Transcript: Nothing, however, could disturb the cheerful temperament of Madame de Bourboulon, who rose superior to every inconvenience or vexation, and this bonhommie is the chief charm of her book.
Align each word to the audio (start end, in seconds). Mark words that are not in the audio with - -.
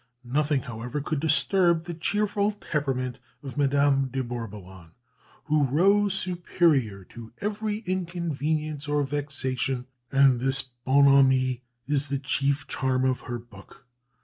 Nothing, 0.25 0.61
however, 0.63 0.99
could 0.99 1.19
disturb 1.19 1.83
the 1.83 1.93
cheerful 1.93 2.53
temperament 2.53 3.19
of 3.43 3.55
Madame 3.55 4.07
de 4.07 4.23
Bourboulon, 4.23 4.93
who 5.43 5.65
rose 5.65 6.15
superior 6.15 7.03
to 7.03 7.31
every 7.39 7.83
inconvenience 7.85 8.87
or 8.87 9.03
vexation, 9.03 9.85
and 10.11 10.39
this 10.39 10.63
bonhommie 10.87 11.61
is 11.85 12.07
the 12.07 12.17
chief 12.17 12.65
charm 12.67 13.05
of 13.05 13.19
her 13.29 13.37
book. 13.37 13.85